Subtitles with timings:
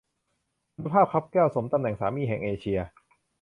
[0.73, 2.79] คุณภาพคับแก้ว สมตำแหน่งสามีแห่งเอเชีย